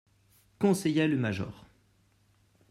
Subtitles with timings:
[0.57, 1.67] Conseilla le major.